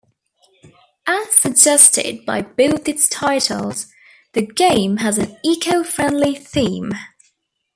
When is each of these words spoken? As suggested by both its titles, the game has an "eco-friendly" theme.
As 1.05 1.31
suggested 1.39 2.25
by 2.25 2.41
both 2.41 2.87
its 2.89 3.07
titles, 3.07 3.85
the 4.33 4.41
game 4.41 4.97
has 4.97 5.19
an 5.19 5.37
"eco-friendly" 5.45 6.33
theme. 6.37 6.91